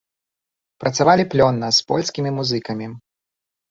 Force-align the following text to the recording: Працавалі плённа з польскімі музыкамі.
Працавалі 0.85 1.23
плённа 1.35 1.71
з 1.79 1.87
польскімі 1.93 2.37
музыкамі. 2.43 2.95